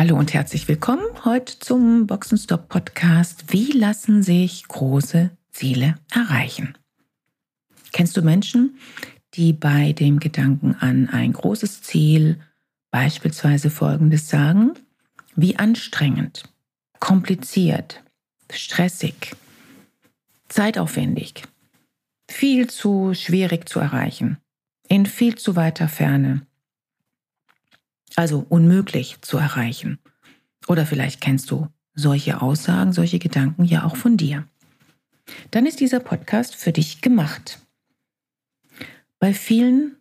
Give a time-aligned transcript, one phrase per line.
[0.00, 3.52] Hallo und herzlich willkommen heute zum Boxenstopp Podcast.
[3.52, 6.78] Wie lassen sich große Ziele erreichen?
[7.92, 8.78] Kennst du Menschen,
[9.34, 12.40] die bei dem Gedanken an ein großes Ziel
[12.90, 14.72] beispielsweise Folgendes sagen?
[15.36, 16.44] Wie anstrengend,
[16.98, 18.02] kompliziert,
[18.50, 19.36] stressig,
[20.48, 21.42] zeitaufwendig,
[22.26, 24.38] viel zu schwierig zu erreichen,
[24.88, 26.46] in viel zu weiter Ferne,
[28.16, 29.98] also unmöglich zu erreichen.
[30.68, 34.46] Oder vielleicht kennst du solche Aussagen, solche Gedanken ja auch von dir.
[35.50, 37.60] Dann ist dieser Podcast für dich gemacht.
[39.18, 39.96] Bei vielen,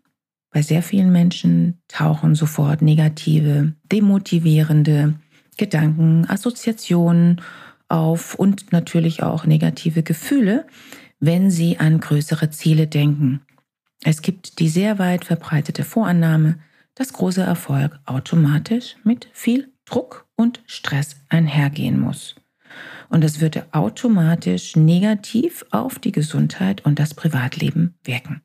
[0.52, 5.16] bei sehr vielen Menschen tauchen sofort negative, demotivierende
[5.58, 7.42] Gedanken, Assoziationen
[7.90, 10.66] auf und natürlich auch negative Gefühle,
[11.20, 13.42] wenn sie an größere Ziele denken.
[14.04, 16.60] Es gibt die sehr weit verbreitete Vorannahme,
[17.00, 22.36] dass großer Erfolg automatisch mit viel Druck und Stress einhergehen muss.
[23.08, 28.42] Und das würde automatisch negativ auf die Gesundheit und das Privatleben wirken.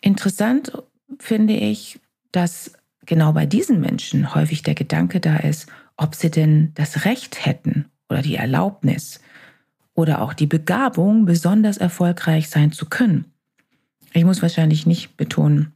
[0.00, 0.80] Interessant
[1.18, 1.98] finde ich,
[2.30, 2.72] dass
[3.04, 7.86] genau bei diesen Menschen häufig der Gedanke da ist, ob sie denn das Recht hätten
[8.08, 9.20] oder die Erlaubnis
[9.94, 13.32] oder auch die Begabung, besonders erfolgreich sein zu können.
[14.12, 15.75] Ich muss wahrscheinlich nicht betonen,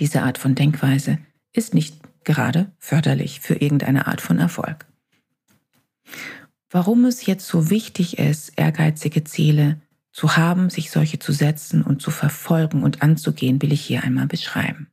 [0.00, 1.18] diese Art von Denkweise
[1.52, 4.86] ist nicht gerade förderlich für irgendeine Art von Erfolg.
[6.70, 9.80] Warum es jetzt so wichtig ist, ehrgeizige Ziele
[10.12, 14.26] zu haben, sich solche zu setzen und zu verfolgen und anzugehen, will ich hier einmal
[14.26, 14.88] beschreiben.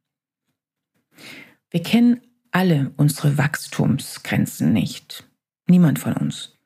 [1.69, 5.28] Wir kennen alle unsere Wachstumsgrenzen nicht.
[5.67, 6.57] Niemand von uns.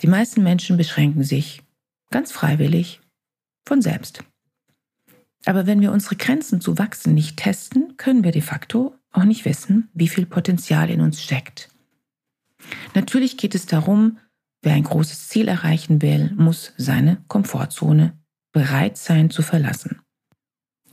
[0.00, 1.62] Die meisten Menschen beschränken sich
[2.10, 3.00] ganz freiwillig
[3.64, 4.24] von selbst.
[5.46, 9.44] Aber wenn wir unsere Grenzen zu wachsen nicht testen, können wir de facto auch nicht
[9.44, 11.68] wissen, wie viel Potenzial in uns steckt.
[12.94, 14.18] Natürlich geht es darum,
[14.62, 18.18] wer ein großes Ziel erreichen will, muss seine Komfortzone
[18.52, 20.00] bereit sein zu verlassen.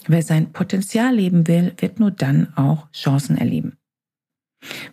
[0.07, 3.77] Wer sein Potenzial leben will, wird nur dann auch Chancen erleben.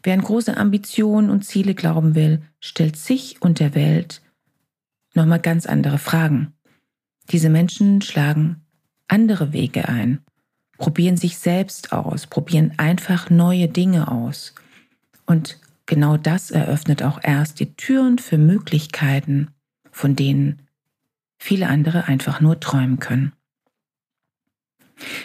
[0.02, 4.22] Wer an große Ambitionen und Ziele glauben will, stellt sich und der Welt
[5.14, 6.54] nochmal ganz andere Fragen.
[7.30, 8.67] Diese Menschen schlagen
[9.08, 10.20] andere Wege ein,
[10.76, 14.54] probieren sich selbst aus, probieren einfach neue Dinge aus.
[15.26, 19.48] Und genau das eröffnet auch erst die Türen für Möglichkeiten,
[19.90, 20.62] von denen
[21.38, 23.32] viele andere einfach nur träumen können.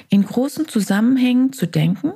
[0.10, 2.14] In großen Zusammenhängen zu denken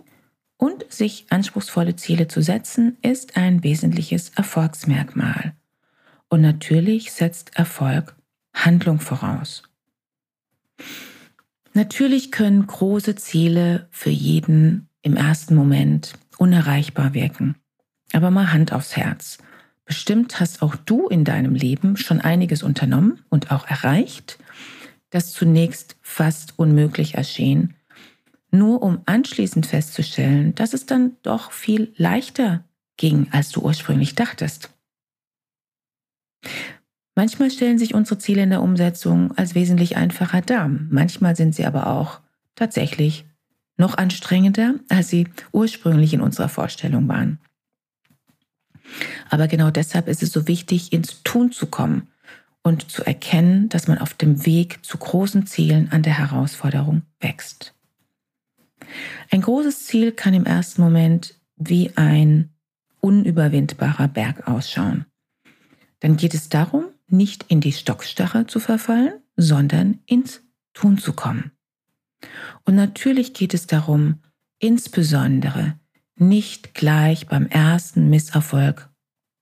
[0.57, 5.53] und sich anspruchsvolle Ziele zu setzen, ist ein wesentliches Erfolgsmerkmal.
[6.29, 8.15] Und natürlich setzt Erfolg
[8.53, 9.63] Handlung voraus.
[11.77, 17.55] Natürlich können große Ziele für jeden im ersten Moment unerreichbar wirken.
[18.13, 19.37] Aber mal Hand aufs Herz.
[19.85, 24.39] Bestimmt hast auch du in deinem Leben schon einiges unternommen und auch erreicht,
[25.11, 27.75] das zunächst fast unmöglich erschien,
[28.49, 32.63] nur um anschließend festzustellen, dass es dann doch viel leichter
[32.97, 34.71] ging, als du ursprünglich dachtest.
[37.17, 40.67] Manchmal stellen sich unsere Ziele in der Umsetzung als wesentlich einfacher dar.
[40.67, 42.19] Manchmal sind sie aber auch
[42.53, 43.25] tatsächlich
[43.75, 47.39] noch anstrengender, als sie ursprünglich in unserer Vorstellung waren.
[49.31, 52.07] Aber genau deshalb ist es so wichtig, ins Tun zu kommen
[52.61, 57.73] und zu erkennen, dass man auf dem Weg zu großen Zielen an der Herausforderung wächst.
[59.31, 62.51] Ein großes Ziel kann im ersten Moment wie ein
[62.99, 65.07] unüberwindbarer Berg ausschauen.
[65.99, 70.41] Dann geht es darum, nicht in die Stockstarre zu verfallen, sondern ins
[70.73, 71.51] Tun zu kommen.
[72.65, 74.21] Und natürlich geht es darum,
[74.59, 75.79] insbesondere
[76.15, 78.89] nicht gleich beim ersten Misserfolg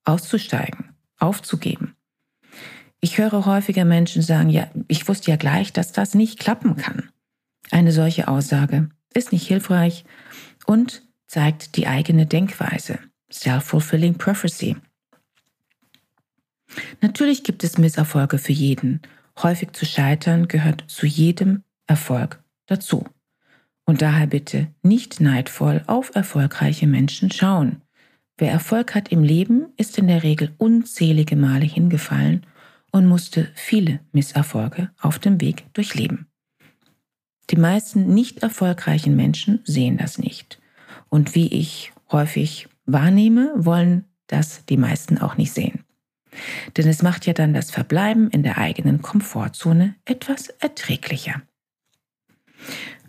[0.03, 1.95] auszusteigen, aufzugeben.
[2.99, 7.09] Ich höre häufiger Menschen sagen, ja, ich wusste ja gleich, dass das nicht klappen kann.
[7.71, 10.05] Eine solche Aussage ist nicht hilfreich
[10.65, 12.99] und zeigt die eigene Denkweise,
[13.31, 14.75] Self-Fulfilling Prophecy.
[17.01, 19.01] Natürlich gibt es Misserfolge für jeden.
[19.41, 23.05] Häufig zu scheitern gehört zu jedem Erfolg dazu.
[23.85, 27.81] Und daher bitte nicht neidvoll auf erfolgreiche Menschen schauen.
[28.37, 32.45] Wer Erfolg hat im Leben, ist in der Regel unzählige Male hingefallen
[32.91, 36.27] und musste viele Misserfolge auf dem Weg durchleben.
[37.49, 40.59] Die meisten nicht erfolgreichen Menschen sehen das nicht.
[41.09, 45.84] Und wie ich häufig wahrnehme, wollen das die meisten auch nicht sehen.
[46.77, 51.41] Denn es macht ja dann das Verbleiben in der eigenen Komfortzone etwas erträglicher.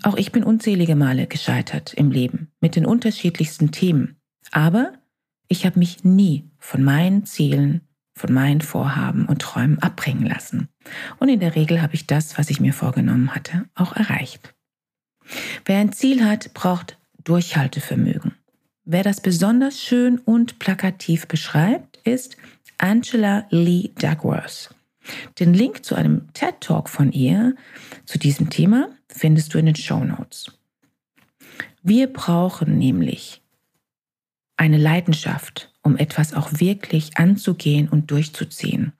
[0.02, 4.16] Auch ich bin unzählige Male gescheitert im Leben mit den unterschiedlichsten Themen.
[4.52, 4.92] Aber
[5.48, 7.82] ich habe mich nie von meinen Zielen,
[8.14, 10.68] von meinen Vorhaben und Träumen abbringen lassen.
[11.18, 14.54] Und in der Regel habe ich das, was ich mir vorgenommen hatte, auch erreicht.
[15.64, 18.34] Wer ein Ziel hat, braucht Durchhaltevermögen.
[18.84, 22.36] Wer das besonders schön und plakativ beschreibt, ist
[22.78, 24.74] Angela Lee Duckworth.
[25.38, 27.54] Den Link zu einem TED Talk von ihr
[28.04, 30.52] zu diesem Thema findest du in den Show Notes.
[31.82, 33.42] Wir brauchen nämlich
[34.56, 38.92] eine Leidenschaft, um etwas auch wirklich anzugehen und durchzuziehen.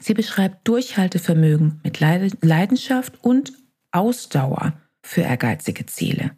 [0.00, 3.52] Sie beschreibt Durchhaltevermögen mit Leidenschaft und
[3.90, 6.30] Ausdauer für ehrgeizige Ziele.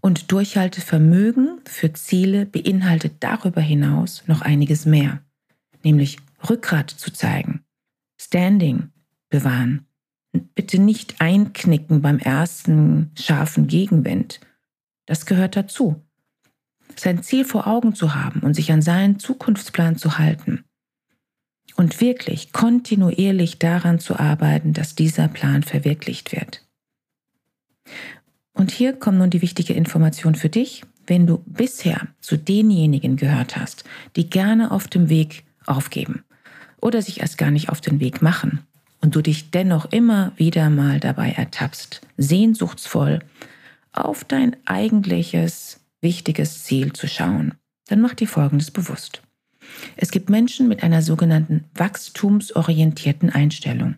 [0.00, 5.22] Und Durchhaltevermögen für Ziele beinhaltet darüber hinaus noch einiges mehr,
[5.82, 6.18] nämlich
[6.48, 7.64] Rückgrat zu zeigen,
[8.20, 8.90] Standing
[9.28, 9.86] bewahren,
[10.54, 14.40] bitte nicht einknicken beim ersten scharfen Gegenwind.
[15.06, 16.04] Das gehört dazu.
[16.96, 20.64] Sein Ziel vor Augen zu haben und sich an seinen Zukunftsplan zu halten.
[21.76, 26.67] Und wirklich kontinuierlich daran zu arbeiten, dass dieser Plan verwirklicht wird.
[28.58, 30.82] Und hier kommt nun die wichtige Information für dich.
[31.06, 33.84] Wenn du bisher zu denjenigen gehört hast,
[34.16, 36.24] die gerne auf dem Weg aufgeben
[36.80, 38.66] oder sich erst gar nicht auf den Weg machen
[39.00, 43.20] und du dich dennoch immer wieder mal dabei ertappst, sehnsuchtsvoll
[43.92, 47.54] auf dein eigentliches wichtiges Ziel zu schauen,
[47.86, 49.22] dann mach dir Folgendes bewusst.
[49.96, 53.94] Es gibt Menschen mit einer sogenannten wachstumsorientierten Einstellung.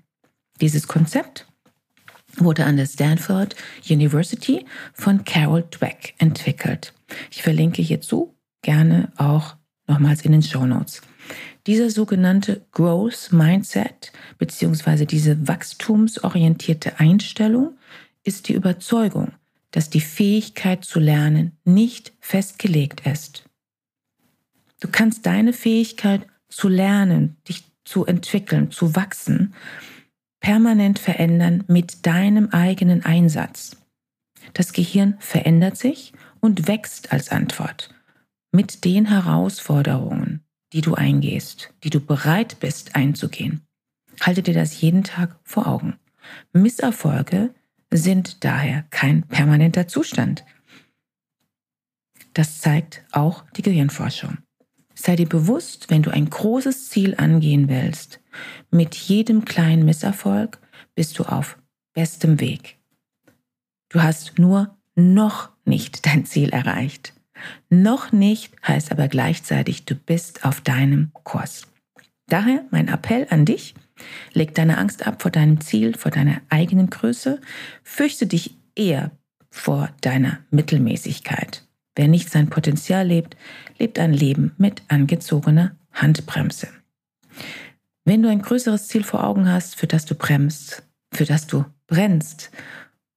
[0.61, 1.50] Dieses Konzept
[2.37, 3.57] wurde an der Stanford
[3.89, 6.95] University von Carol Dweck entwickelt.
[7.31, 9.57] Ich verlinke hierzu gerne auch
[9.87, 11.03] nochmals in den Show Notes.
[11.67, 15.05] Dieser sogenannte Growth Mindset bzw.
[15.05, 17.77] diese wachstumsorientierte Einstellung
[18.25, 19.33] ist die Überzeugung,
[19.71, 23.45] dass die Fähigkeit zu lernen nicht festgelegt ist.
[24.81, 29.55] Du kannst deine Fähigkeit zu lernen, dich zu entwickeln, zu wachsen,
[30.41, 33.77] permanent verändern mit deinem eigenen Einsatz.
[34.55, 37.95] Das Gehirn verändert sich und wächst als Antwort
[38.53, 43.63] mit den Herausforderungen, die du eingehst, die du bereit bist einzugehen.
[44.21, 45.99] Halte dir das jeden Tag vor Augen.
[46.53, 47.55] Misserfolge
[47.93, 50.45] sind daher kein permanenter Zustand.
[52.35, 54.39] Das zeigt auch die Gehirnforschung.
[55.03, 58.21] Sei dir bewusst, wenn du ein großes Ziel angehen willst,
[58.71, 60.59] mit jedem kleinen Misserfolg
[60.95, 61.57] bist du auf
[61.95, 62.77] bestem Weg.
[63.89, 67.15] Du hast nur noch nicht dein Ziel erreicht.
[67.71, 71.67] Noch nicht heißt aber gleichzeitig, du bist auf deinem Kurs.
[72.27, 73.75] Daher mein Appell an dich,
[74.35, 77.41] leg deine Angst ab vor deinem Ziel, vor deiner eigenen Größe,
[77.83, 79.13] fürchte dich eher
[79.51, 81.67] vor deiner Mittelmäßigkeit.
[82.01, 83.37] Wer nicht sein Potenzial lebt,
[83.79, 86.69] lebt ein Leben mit angezogener Handbremse.
[88.07, 91.67] Wenn du ein größeres Ziel vor Augen hast, für das du bremst, für das du
[91.89, 92.53] brennst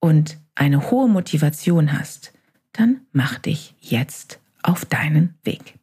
[0.00, 2.34] und eine hohe Motivation hast,
[2.72, 5.78] dann mach dich jetzt auf deinen Weg.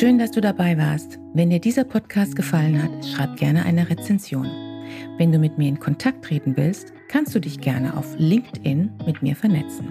[0.00, 1.20] Schön, dass du dabei warst.
[1.32, 4.71] Wenn dir dieser Podcast gefallen hat, schreib gerne eine Rezension.
[5.18, 9.22] Wenn du mit mir in Kontakt treten willst, kannst du dich gerne auf LinkedIn mit
[9.22, 9.88] mir vernetzen.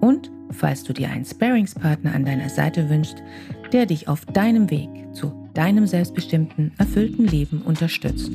[0.00, 3.22] Und falls du dir einen Sparingspartner an deiner Seite wünschst,
[3.72, 8.30] der dich auf deinem Weg zu deinem selbstbestimmten, erfüllten Leben unterstützt,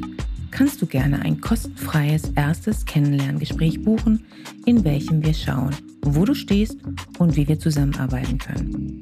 [0.51, 4.25] kannst du gerne ein kostenfreies erstes Kennenlerngespräch buchen,
[4.65, 6.77] in welchem wir schauen, wo du stehst
[7.17, 9.01] und wie wir zusammenarbeiten können.